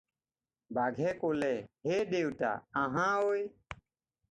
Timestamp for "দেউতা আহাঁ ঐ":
2.13-3.37